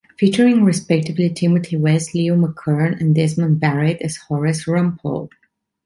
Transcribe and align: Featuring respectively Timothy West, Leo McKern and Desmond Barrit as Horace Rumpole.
Featuring 0.17 0.63
respectively 0.63 1.29
Timothy 1.29 1.77
West, 1.77 2.15
Leo 2.15 2.35
McKern 2.35 2.99
and 2.99 3.13
Desmond 3.13 3.61
Barrit 3.61 4.01
as 4.01 4.17
Horace 4.17 4.65
Rumpole. 4.65 5.29